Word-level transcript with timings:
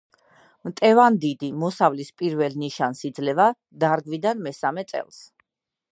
მტევანდიდი 0.67 1.49
მოსავლის 1.63 2.09
პირველ 2.21 2.57
ნიშანს 2.63 3.03
იძლევა 3.11 3.47
დარგვიდან 3.85 4.45
მესამე 4.49 4.87
წელს. 4.95 5.25